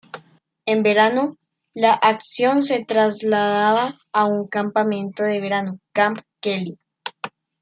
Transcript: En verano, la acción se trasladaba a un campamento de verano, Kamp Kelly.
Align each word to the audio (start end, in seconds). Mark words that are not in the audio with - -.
En 0.65 0.81
verano, 0.81 1.37
la 1.75 1.93
acción 1.93 2.63
se 2.63 2.83
trasladaba 2.83 3.99
a 4.11 4.25
un 4.25 4.47
campamento 4.47 5.21
de 5.21 5.39
verano, 5.39 5.77
Kamp 5.93 6.21
Kelly. 6.41 6.79